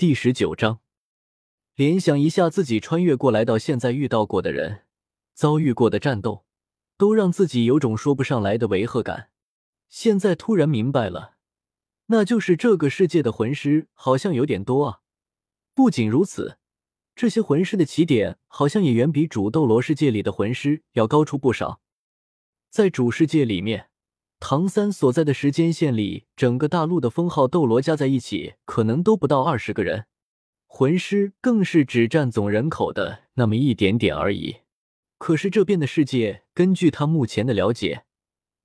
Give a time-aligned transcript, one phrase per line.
[0.00, 0.80] 第十九章，
[1.74, 4.86] 联想一下自己穿越过来到现在遇到过的人，
[5.34, 6.46] 遭遇过的战斗，
[6.96, 9.28] 都让自己有种说不上来的违和感。
[9.90, 11.34] 现在突然明白了，
[12.06, 15.00] 那就是这个世界的魂师好像有点多啊！
[15.74, 16.56] 不仅如此，
[17.14, 21.82] 这些魂师的起点好像也远比主斗罗世界里的魂师要高出不少。
[22.70, 23.89] 在主世界里面。
[24.40, 30.06] 唐三所在的时间线里，整个大陆的封号斗罗加在一起，可能都不到二十个人，
[30.66, 34.56] 魂师更是只占总人口的那么一点点而已。
[35.18, 38.04] 可是这边的世界，根据他目前的了解，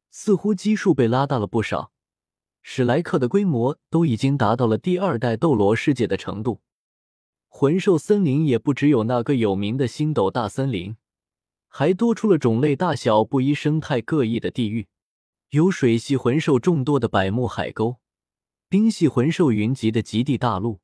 [0.09, 1.91] 似乎基数被拉大了不少。
[2.63, 6.61] 史莱克的规模都已经达到了第二代斗罗世界的程度，
[7.47, 10.95] 魂兽森林也不只有那个有名的星斗大森林，
[11.67, 14.87] 还多出了种类大小不一、生态各异的地域。
[15.49, 17.97] 有水系魂兽众多的百慕海沟，
[18.67, 20.81] 冰系魂兽云集的极地大陆，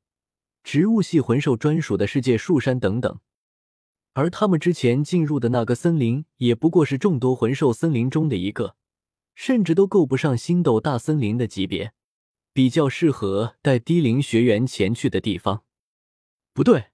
[0.62, 3.18] 植物系魂兽专属的世界树山等等。
[4.14, 8.76] 而他们之前进入的那个森林，也不过是众多魂兽森林中的一个，
[9.34, 11.92] 甚至都够不上星斗大森林的级别，
[12.52, 15.64] 比较适合带低龄学员前去的地方。
[16.54, 16.90] 不对，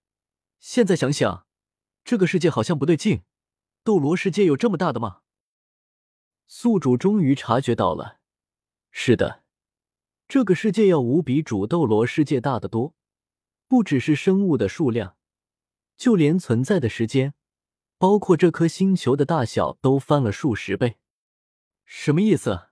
[0.59, 1.47] 现在想想，
[2.05, 3.23] 这个世界好像不对劲。
[3.85, 5.19] 斗罗世界有这么大的吗？
[6.51, 8.21] 宿主终于察觉到了，
[8.91, 9.45] 是的，
[10.27, 12.95] 这个世界要无比主斗罗世界大得多，
[13.67, 15.19] 不只是生物的数量，
[15.99, 17.35] 就连存在的时间，
[17.99, 20.97] 包括这颗星球的大小，都翻了数十倍。
[21.85, 22.71] 什么意思？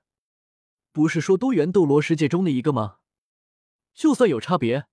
[0.91, 3.01] 不是说多元斗罗世界中的一个吗？
[3.93, 4.87] 就算有差别，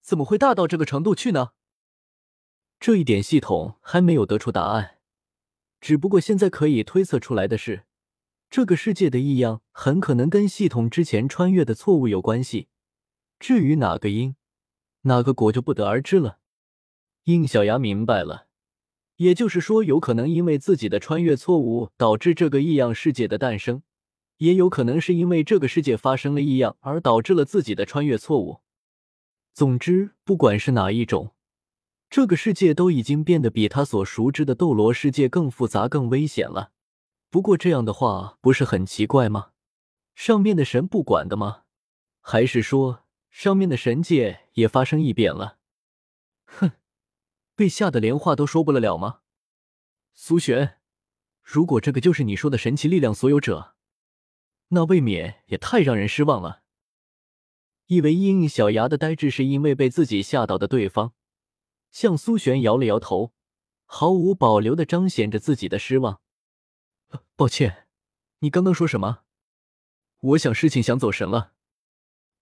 [0.00, 1.50] 怎么会大到这个程度去呢？
[2.80, 4.98] 这一点系统还没有得出答案，
[5.78, 7.84] 只不过现在可以推测出来的是。
[8.50, 12.68] 这个世界的异样很可能跟系统之前穿越的错误有关系，
[13.40, 14.36] 至于哪个因，
[15.02, 16.38] 哪个果就不得而知了。
[17.24, 18.46] 应小牙明白了，
[19.16, 23.82] 也就是说，有可能因为自己的穿越错误导致这个异样世界的诞生，
[24.36, 28.60] 也有可能是因为这个世界发生了异样而导致了自己的穿越错误。
[29.52, 31.32] 总之，不管是哪一种，
[32.10, 36.72] 这个世界都已经变得比他所熟知的斗罗世界更复杂、更危险了。
[37.34, 39.50] 不过这样的话不是很奇怪吗？
[40.14, 41.64] 上面的神不管的吗？
[42.20, 45.58] 还是说上面的神界也发生异变了？
[46.44, 46.70] 哼，
[47.56, 49.22] 被吓得连话都说不了了吗？
[50.12, 50.78] 苏璇，
[51.42, 53.74] 如果这个就是你说的神奇力量所有者，
[54.68, 56.62] 那未免也太让人失望了。
[57.86, 61.14] 以为阴小牙的呆滞是因为被自己吓到的对方，
[61.90, 63.32] 向苏璇摇了摇头，
[63.86, 66.20] 毫无保留的彰显着自己的失望。
[67.36, 67.88] 抱歉，
[68.40, 69.20] 你刚刚说什么？
[70.20, 71.52] 我想事情想走神了。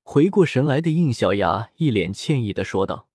[0.03, 3.09] 回过神来的应小牙一脸歉意的说道。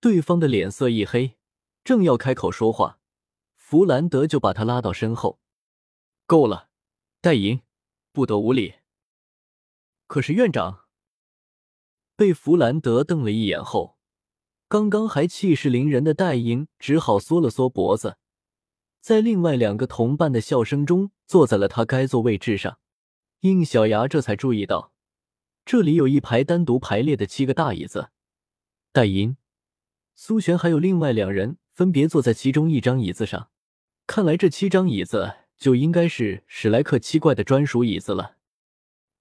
[0.00, 1.36] 对方的脸色一黑，
[1.84, 2.98] 正要开口说话，
[3.54, 5.40] 弗兰德就把他拉到身后。
[6.26, 6.70] 够了，
[7.20, 7.60] 戴银，
[8.12, 8.76] 不得无礼。
[10.06, 10.86] 可是院长
[12.16, 13.98] 被弗兰德瞪了一眼后，
[14.68, 18.16] 刚刚还气势凌人的戴银只好缩了缩脖子。
[19.00, 22.78] 在另外两个同伴的笑声中，坐在了他该坐位置上。
[23.40, 24.92] 应小牙这才注意到，
[25.64, 28.10] 这里有一排单独排列的七个大椅子。
[28.92, 29.38] 戴银、
[30.14, 33.48] 苏璇还有另外两人分别坐在其中一张椅子上。
[34.06, 38.36] 看来这七张椅子就应该是史莱克七怪的专属椅子了。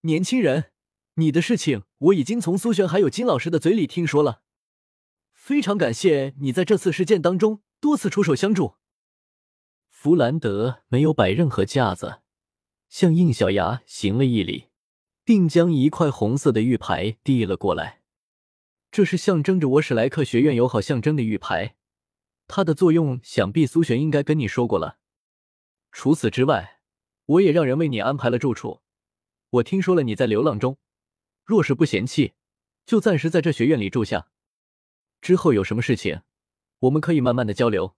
[0.01, 0.71] 年轻人，
[1.15, 4.41] 你的事情我已经从苏璇还有金老师的嘴里听说了。
[5.31, 8.78] 非常感谢你在这次事件当中多次出手相助。
[10.01, 12.21] 弗兰德没有摆任何架子，
[12.87, 14.69] 向应小牙行了一礼，
[15.25, 18.01] 并将一块红色的玉牌递了过来。
[18.91, 21.75] 这是象征着我史莱克学院友好象征的玉牌，
[22.47, 24.99] 它的作用想必苏璇应该跟你说过了。
[25.91, 26.79] 除此之外，
[27.25, 28.79] 我也让人为你安排了住处。
[29.49, 30.77] 我听说了你在流浪中，
[31.43, 32.35] 若是不嫌弃，
[32.85, 34.29] 就暂时在这学院里住下。
[35.19, 36.21] 之后有什么事情，
[36.79, 37.97] 我们可以慢慢的交流。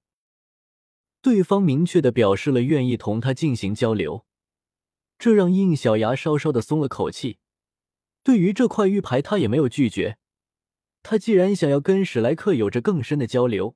[1.22, 4.26] 对方明确的表示了愿意同他进行交流，
[5.20, 7.38] 这让应小牙稍稍的松了口气。
[8.24, 10.18] 对于这块玉牌，他也没有拒绝。
[11.04, 13.76] 他既然想要跟史莱克有着更深的交流，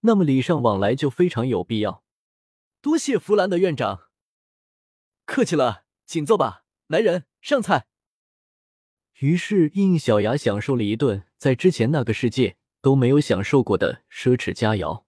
[0.00, 2.02] 那么礼尚往来就非常有必要。
[2.80, 4.08] 多谢弗兰德院长，
[5.26, 6.64] 客气了，请坐吧。
[6.86, 7.86] 来人，上菜。
[9.20, 15.04] 于是应小牙享受了一顿在之前那个世界都没有享受过的奢侈佳肴。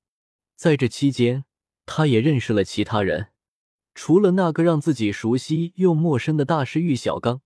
[0.55, 1.46] 在这期间。
[1.87, 3.29] 他也认识了其他人，
[3.95, 7.41] 除了那个让自己熟悉又陌生的大师玉小刚，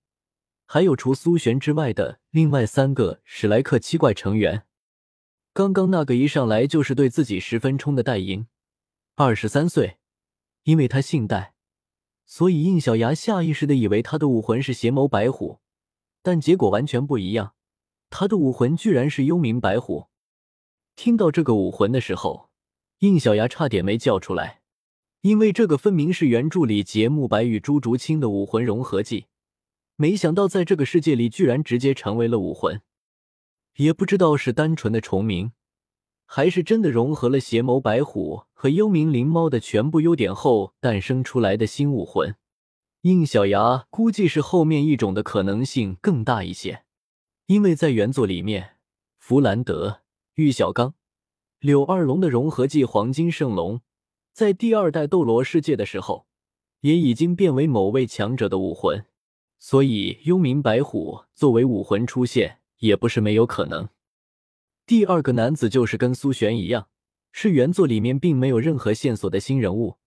[0.67, 4.65] 还有除苏璇之外的另外三个史莱克七怪成员。
[5.53, 8.47] 刚刚那个一上来就是对自己十分冲的戴莹，
[9.17, 9.99] 二十三岁，
[10.63, 11.55] 因为他姓戴，
[12.25, 15.59] 所以应小牙下意识的以为他的武魂是邪眸白虎，
[16.23, 17.55] 但结果完全不一样，
[18.09, 20.07] 他的武魂居然是幽冥白虎。
[20.95, 22.50] 听到这个武魂的时候，
[23.01, 24.61] 应小牙差点没叫出来，
[25.23, 29.25] 因为这个分明是原著里节目白与朱竹清的武魂融合技，
[29.97, 32.83] 没想到在这个世界里居然直接成为了武魂。
[33.77, 35.53] 也不知道是单纯的重名，
[36.27, 42.37] 还是真的融合了邪眸白虎和幽冥灵猫的全部优点后诞生出来的新武魂。
[43.03, 46.85] 应小牙估计是后面一种的可能性更大一些，
[47.47, 48.77] 因为在原作里面，
[49.19, 50.03] 弗兰德、
[50.35, 50.93] 玉小刚、
[51.61, 53.81] 柳二龙的融合技黄金圣龙，
[54.33, 56.27] 在第二代斗罗世界的时候，
[56.81, 59.07] 也已经变为某位强者的武魂，
[59.59, 62.59] 所以幽冥白虎作为武魂出现。
[62.81, 63.91] 也不是没有可能。
[64.87, 66.89] 第二个男子就是跟苏璇一样，
[67.31, 69.99] 是原作里面并没有任何线索的新人物，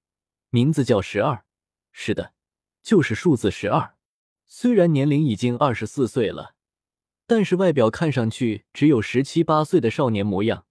[0.50, 1.46] 名字叫十二。
[1.92, 2.34] 是的，
[2.82, 3.94] 就是数字十二。
[4.48, 6.56] 虽然年龄已经二十四岁了，
[7.28, 10.66] 但是外表看上去只有十七八岁的少年模样。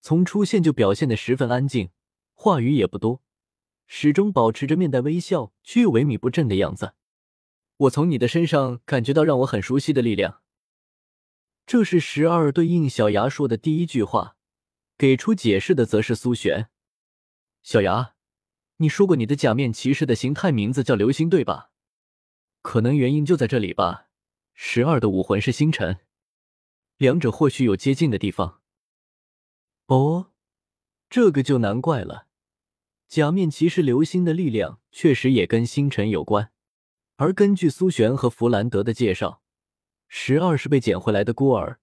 [0.00, 1.90] 从出现就表现的十分安静，
[2.34, 3.22] 话语也不多，
[3.86, 6.94] 始终保持着面带微笑却又萎靡不振的样子。
[7.76, 10.42] 我从你的身上感觉到让我很熟悉的力量。
[11.66, 14.36] 这是十二对应小牙说的第一句话，
[14.98, 16.68] 给出解释的则是苏璇。
[17.62, 18.14] 小牙，
[18.78, 21.70] 你说过你的假面骑士的形态名字叫流星，对吧？
[22.62, 24.08] 可能原因就在这里吧。
[24.54, 26.00] 十二的武魂是星辰，
[26.96, 28.59] 两者或许有接近的地方。
[29.90, 30.30] 哦，
[31.08, 32.28] 这个就难怪了。
[33.08, 36.52] 假面骑士流星的力量确实也跟星辰有关，
[37.16, 39.42] 而根据苏璇和弗兰德的介绍。
[40.06, 41.80] 十二是被捡回来的孤儿，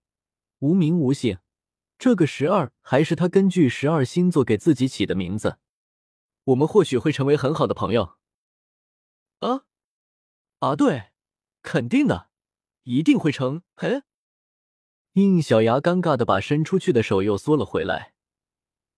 [0.59, 1.39] 无名无姓。
[1.97, 5.57] 这个十二还是他根据十二星座给自己起的名字。
[6.45, 8.15] 我们或许会成为很好的朋友。
[9.39, 9.65] 啊
[10.59, 11.11] 啊，对，
[11.61, 12.29] 肯定的，
[12.83, 13.63] 一定会成。
[13.75, 14.03] 嘿，
[15.17, 18.13] 应小牙尴尬的把伸出去的手又缩了回来，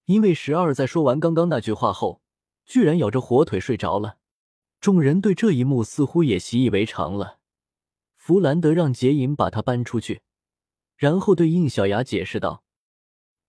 [0.03, 2.21] 因为十二在说完刚刚那句话后，
[2.65, 4.17] 居然咬着火腿睡着了。
[4.81, 7.39] 众人对这一幕似乎也习以为常了。
[8.17, 10.21] 弗兰德让杰隐把他搬出去，
[10.97, 12.65] 然后对应小牙解释道：“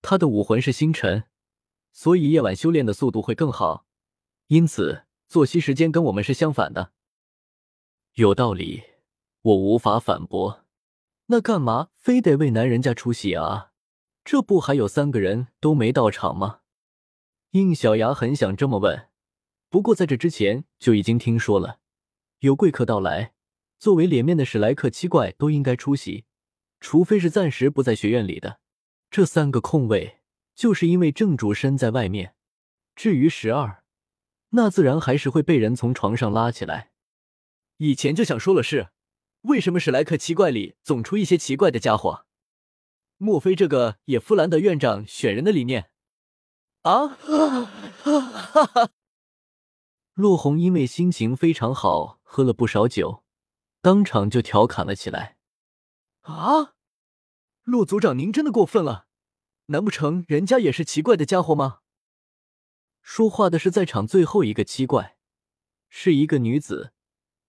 [0.01, 1.25] 他的武魂是星辰，
[1.91, 3.85] 所以夜晚修炼的速度会更好，
[4.47, 6.93] 因此作息时间跟我们是相反的。”
[8.15, 8.85] 有道理，
[9.43, 10.65] 我无法反驳。
[11.33, 13.71] 那干嘛非得为男人家出席啊？
[14.25, 16.63] 这不还有三个人都没到场吗？
[17.53, 19.09] 应小牙很想这么问，
[19.69, 21.79] 不过在这之前就已经听说了
[22.41, 23.33] 有贵客到来。
[23.79, 26.25] 作为脸面的史莱克七怪都应该出席，
[26.81, 28.59] 除非是暂时不在学院里的。
[29.09, 30.19] 这三个空位，
[30.57, 32.35] 就是因为正主身在外面。
[32.97, 33.85] 至于十二，
[34.51, 36.91] 那自然还是会被人从床上拉起来。
[37.77, 38.89] 以前就想说了是，
[39.43, 42.27] 为什么史莱克七怪里总出一些奇怪的家伙？
[43.17, 45.91] 莫非这个也弗兰德院长选人的理念？
[46.83, 48.91] 啊哈哈哈！
[50.15, 53.25] 洛红因为心情非常好，喝了不少酒。
[53.83, 55.39] 当场就调侃了起来
[56.23, 56.75] ：“啊，
[57.63, 59.07] 骆族长，您真的过分了！
[59.67, 61.81] 难不成人家也是奇怪的家伙吗？”
[63.01, 65.17] 说话的是在场最后一个七怪，
[65.89, 66.93] 是一个女子。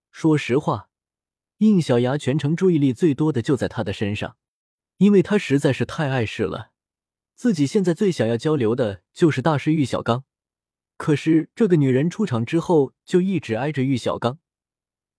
[0.09, 0.90] 说实话，
[1.69, 4.35] 应小牙全程注意力最多的就在她的身上，
[4.97, 6.71] 因为她实在是太碍事了。
[7.35, 10.23] 自己现在最想要交流的就是大师玉小刚，
[10.97, 14.39] 可是这个女人出场之后就一直挨着玉小刚。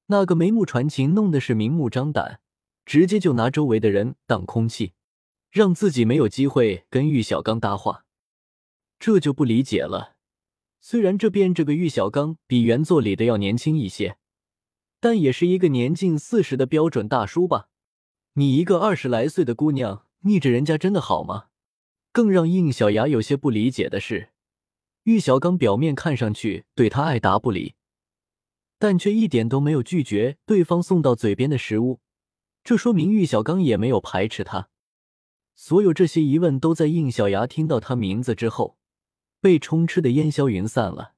[0.06, 2.40] 那个眉目传情，弄的是明目张胆，
[2.84, 4.94] 直接就拿周围的人当空气，
[5.48, 8.04] 让自己没有机会跟玉小刚搭话，
[8.98, 10.16] 这就不理解了。
[10.80, 14.16] 虽然这边这个玉小刚比原作里的要年轻一些，
[15.02, 17.68] 但也是一个年近四十的标准大叔吧？
[18.34, 21.46] 你一个二十来岁的姑娘逆着人家，真的好吗？
[22.12, 24.30] 更让应小牙有些不理解的是，
[25.02, 27.74] 玉小刚表面看上去对他爱答不理。
[28.78, 31.98] 但却一点都没有拒绝对方送到嘴边的食物，
[32.62, 34.68] 这说明玉小刚也没有排斥他。
[35.56, 38.78] 所有这些疑问都在应小牙听到他名字之后，
[39.40, 41.14] 被充斥的烟消云散了。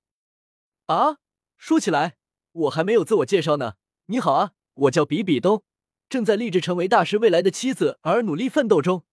[0.86, 1.18] 啊，
[1.58, 2.16] 说起来，
[2.54, 3.74] 我还没有自我介绍呢。
[4.06, 5.64] 你好啊，我叫比比东，
[6.08, 9.04] 正在立志成为大师未来的妻子而努力奋斗中。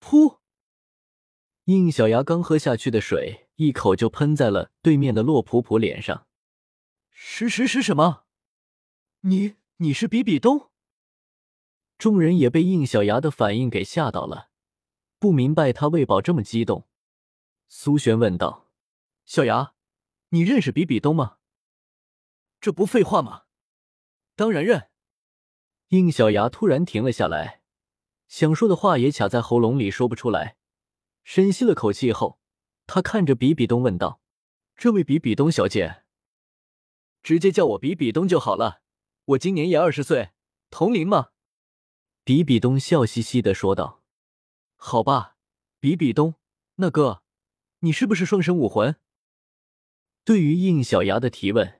[0.00, 0.38] 噗！
[1.64, 6.26] 应小牙刚喝下去的水，一口就喷在了对面的洛普普脸上。
[7.10, 8.24] 是是是什么？
[9.22, 10.70] 你你是比比东？
[11.96, 14.50] 众人也被应小牙的反应给吓到了，
[15.18, 16.86] 不明白他为宝这么激动。
[17.68, 18.70] 苏璇问道
[19.26, 19.74] ：“小牙，
[20.28, 21.37] 你认识比比东吗
[22.60, 23.44] ？”“这不废话吗？
[24.36, 24.90] 当然认。”
[25.88, 27.62] 应小牙突然停了下来，
[28.26, 30.56] 想说的话也卡在喉咙里说不出来。
[31.24, 32.38] 深吸了口气后，
[32.86, 34.20] 他看着比比东问道
[34.76, 36.04] ：“这位比比东小姐，
[37.22, 38.82] 直接叫我比比东就好了。
[39.24, 40.30] 我今年也二十岁，
[40.70, 41.30] 同龄嘛。”
[42.24, 44.02] 比比东笑嘻嘻的说道
[44.76, 45.36] ：“好吧，
[45.80, 46.34] 比比东，
[46.76, 47.22] 那哥，
[47.80, 48.96] 你是不是双生武魂？”
[50.24, 51.77] 对于应小牙的提问，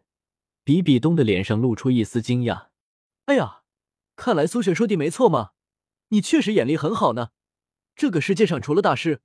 [0.68, 2.66] 比比东的脸上露出一丝惊讶。
[3.24, 3.62] “哎呀，
[4.16, 5.52] 看来苏璇说的没错嘛，
[6.08, 7.30] 你确实眼力很好呢。
[7.96, 9.22] 这个世界上除了大师，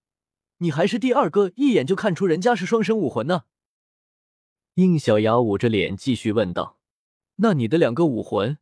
[0.60, 3.44] 你还是第二个一眼就看出人家是双生武魂呢。”
[4.76, 6.80] 应小牙捂着脸继续问道
[7.44, 8.58] ：“那你的两个武魂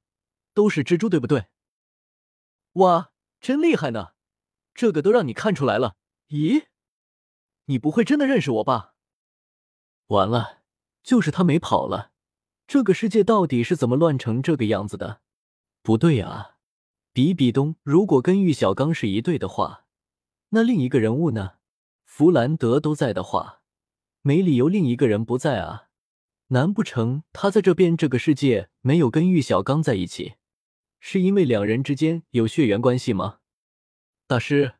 [0.56, 1.50] 都是蜘蛛，对不对？”
[2.82, 4.14] 哇，真厉害呢！
[4.74, 5.98] 这个都让你看出来了。
[6.30, 6.66] 咦，
[7.66, 8.96] 你不会真的认识我吧？
[10.08, 10.64] 完了，
[11.04, 12.11] 就是他没跑了。
[12.72, 15.20] 这个世界到底是怎么乱成这个样子的？
[15.82, 16.56] 不对啊，
[17.12, 19.88] 比比东如果跟玉小刚是一对的话，
[20.51, 21.56] 那另一个人物呢？
[22.06, 23.60] 弗兰德都在的话，
[24.22, 25.90] 没理由另一个人不在啊。
[26.48, 30.36] 难不成他在这边这个世界没有跟玉小刚在一起？
[31.01, 33.40] 是因为两人之间有血缘关系吗？
[34.28, 34.75] 大师，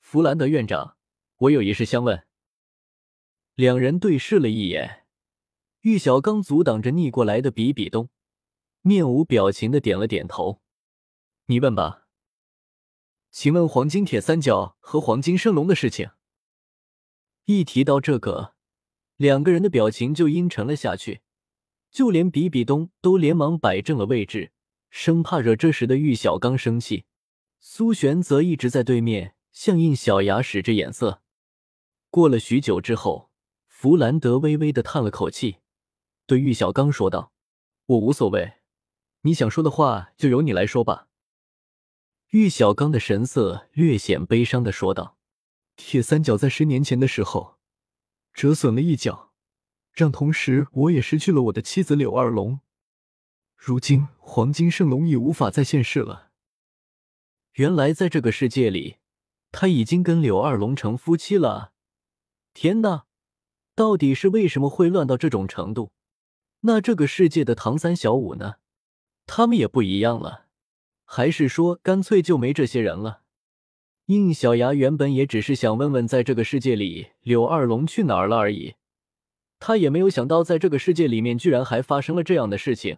[0.00, 0.96] 弗兰德院长，
[1.36, 2.24] 我有一事相问。
[3.54, 5.03] 两人对视了一眼，
[5.84, 8.08] 玉小刚阻挡着逆过来的比比东，
[8.80, 10.62] 面无表情的点了点头。
[11.44, 12.06] 你问吧。
[13.30, 16.12] 请问黄金铁三角和黄金圣龙的事情。
[17.44, 18.54] 一提到这个，
[19.16, 21.20] 两个人的表情就阴沉了下去，
[21.90, 24.52] 就连比比东都连忙摆正了位置。
[24.88, 27.04] 生怕惹这时的玉小刚生气，
[27.60, 31.20] 苏璇则一直在对面向应小牙使着眼色。
[32.08, 33.30] 过了许久之后，
[33.66, 35.58] 弗兰德微微的叹了口气，
[36.26, 37.32] 对玉小刚说道
[37.86, 38.54] ：“我无所谓，
[39.22, 41.08] 你想说的话就由你来说吧。”
[42.30, 45.18] 玉小刚的神色略显悲伤的说道
[45.76, 47.58] ：“铁三角在十年前的时候
[48.32, 49.32] 折损了一角，
[49.92, 52.60] 让同时我也失去了我的妻子柳二龙。”
[53.56, 56.30] 如今黄金圣龙已无法再现世了。
[57.52, 58.96] 原来在这个世界里，
[59.52, 61.72] 他已经跟柳二龙成夫妻了。
[62.52, 63.06] 天哪，
[63.74, 65.92] 到底是为什么会乱到这种程度？
[66.66, 68.54] 那这个世界的唐三、小五呢？
[69.26, 70.46] 他们也不一样了，
[71.04, 73.20] 还是说干脆就没这些人了？
[74.06, 78.76] 应小牙原本也只是想问问，在这个世界里柳二龙去哪儿了而已。
[79.58, 82.96] 他也没有想到，在这个世界里面居然还发生了这样的事情。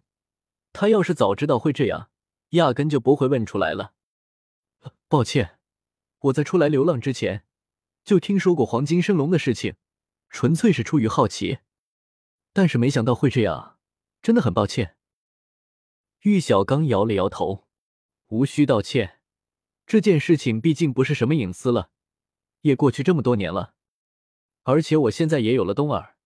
[0.73, 2.09] 他要是早知道会这样，
[2.51, 3.95] 压根就不会问出来了。
[5.09, 5.59] 抱歉，
[6.21, 7.43] 我在出来流浪之前
[8.05, 9.75] 就听说过黄金升龙的事情，
[10.31, 11.59] 纯粹是出于好奇，
[12.57, 13.77] 但是没想到会这样，
[14.23, 14.97] 真的很抱歉。
[16.23, 17.67] 玉小刚摇了摇头，
[18.29, 19.21] 无需道歉，
[19.87, 21.91] 这件事情毕竟不是什么隐私了，
[22.63, 23.75] 也过去这么多年了，
[24.63, 26.17] 而且我现在也有了冬儿，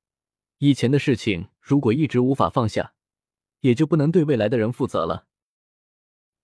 [0.59, 2.95] 以前的事情如果一直无法放下。
[3.63, 5.27] 也就不能对未来的人负责了。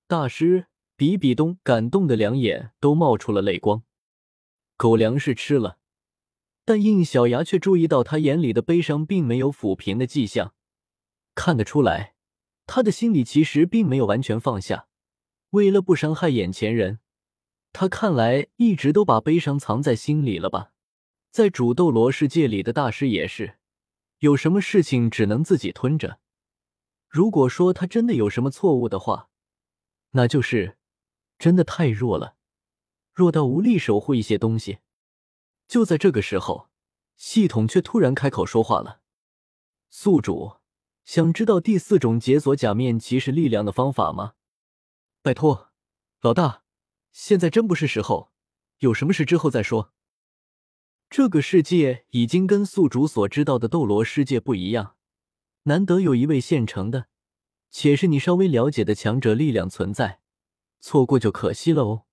[0.07, 0.67] 大师
[0.97, 3.85] 比比东感动的两眼都冒出了泪光。
[4.77, 5.79] 狗粮是吃了，
[6.67, 10.53] 但应小牙却注意到他眼里的悲伤并没有抚平的迹象，
[11.37, 12.17] 看得出来，
[12.67, 14.89] 他的心里其实并没有完全放下。
[15.51, 16.99] 为了不伤害眼前人，
[17.73, 20.73] 他看来一直都把悲伤藏在心里了吧？
[21.31, 23.59] 在主斗罗世界里的大师也是，
[24.19, 26.19] 有什么事情只能自己吞着。
[27.09, 29.29] 如果说他真的有什么错误的话，
[30.11, 30.77] 那就是
[31.39, 32.35] 真的太弱了，
[33.15, 34.79] 弱到无力守护一些东西。
[35.69, 36.69] 就在这个时候，
[37.17, 39.01] 系统却突然开口说话了
[39.91, 40.57] ：“宿主，
[41.05, 44.35] 想知道第四种解锁假面骑士力量的方法吗？”
[45.23, 45.73] 拜托，
[46.21, 46.63] 老大，
[47.13, 48.33] 现在真不是时候，
[48.79, 49.93] 有什么事之后再说。
[51.09, 54.97] 这个世界已经跟宿主所知道的斗罗世界不一样。
[55.65, 57.07] 难得有一位现成的，
[57.71, 60.21] 且是你稍微了解的强者力量存在，
[60.81, 62.07] 错过就可惜了哦。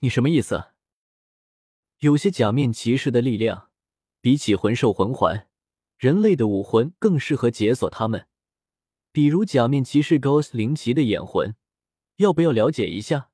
[0.00, 0.66] 你什么意思？
[2.00, 3.68] 有些假面骑士的力量，
[4.22, 5.46] 比起魂兽魂环，
[5.98, 8.26] 人类的武魂更适合解锁他们。
[9.12, 11.54] 比如假面骑士 Ghost 灵奇的眼魂，
[12.16, 13.28] 要不要了解一下？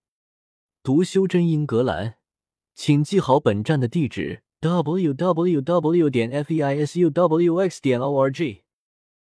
[0.82, 2.16] 读修真英格兰，
[2.74, 6.10] 请记好本站的地址：w w w.
[6.10, 7.80] 点 f e i s u w x.
[7.80, 8.65] 点 o r g。